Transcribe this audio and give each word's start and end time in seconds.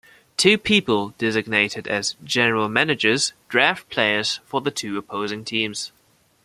Two 0.35 0.57
people 0.57 1.09
designated 1.19 1.87
as 1.87 2.15
"general 2.23 2.67
managers" 2.67 3.33
draft 3.49 3.87
players 3.91 4.39
for 4.47 4.59
the 4.59 4.71
two 4.71 4.97
opposing 4.97 5.45
teams. 5.45 5.91